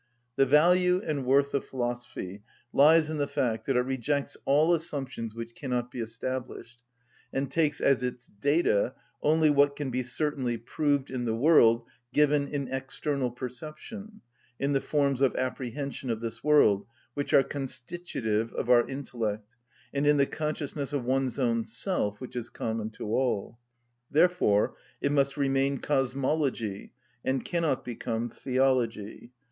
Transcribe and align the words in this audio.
The 0.35 0.47
value 0.47 0.99
and 1.05 1.27
worth 1.27 1.53
of 1.53 1.63
philosophy 1.63 2.41
lies 2.73 3.07
in 3.07 3.17
the 3.19 3.27
fact 3.27 3.67
that 3.67 3.77
it 3.77 3.81
rejects 3.83 4.35
all 4.45 4.73
assumptions 4.73 5.35
which 5.35 5.53
cannot 5.53 5.91
be 5.91 5.99
established, 5.99 6.81
and 7.31 7.51
takes 7.51 7.79
as 7.79 8.01
its 8.01 8.25
data 8.25 8.95
only 9.21 9.51
what 9.51 9.75
can 9.75 9.91
be 9.91 10.01
certainly 10.01 10.57
proved 10.57 11.11
in 11.11 11.25
the 11.25 11.35
world 11.35 11.83
given 12.13 12.47
in 12.47 12.67
external 12.67 13.29
perception, 13.29 14.21
in 14.59 14.71
the 14.73 14.81
forms 14.81 15.21
of 15.21 15.35
apprehension 15.35 16.09
of 16.09 16.19
this 16.19 16.43
world, 16.43 16.87
which 17.13 17.31
are 17.31 17.43
constitutive 17.43 18.51
of 18.53 18.71
our 18.71 18.87
intellect, 18.89 19.55
and 19.93 20.07
in 20.07 20.17
the 20.17 20.25
consciousness 20.25 20.93
of 20.93 21.05
one's 21.05 21.37
own 21.37 21.63
self 21.63 22.19
which 22.19 22.35
is 22.35 22.49
common 22.49 22.89
to 22.89 23.05
all. 23.13 23.59
Therefore 24.09 24.73
it 24.99 25.11
must 25.11 25.37
remain 25.37 25.77
cosmology, 25.77 26.91
and 27.23 27.45
cannot 27.45 27.85
become 27.85 28.31
theology. 28.31 29.31